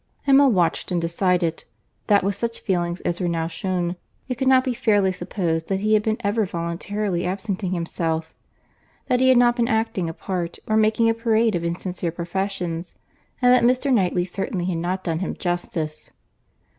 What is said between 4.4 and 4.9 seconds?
not be